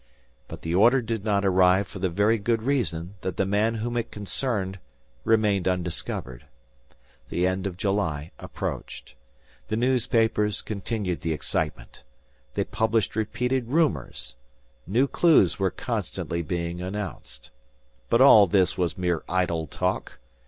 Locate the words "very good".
2.09-2.63